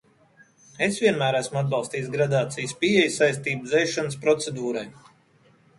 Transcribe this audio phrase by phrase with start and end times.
[0.85, 4.89] Es vienmēr esmu atbalstījis gradācijas pieeju saistību dzēšanas procedūrai.